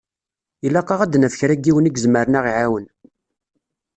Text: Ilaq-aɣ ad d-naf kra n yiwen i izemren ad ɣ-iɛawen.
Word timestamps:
Ilaq-aɣ 0.65 0.99
ad 1.01 1.09
d-naf 1.11 1.33
kra 1.39 1.55
n 1.57 1.61
yiwen 1.65 1.89
i 1.89 1.91
izemren 1.95 2.37
ad 2.39 2.41
ɣ-iɛawen. 2.43 2.85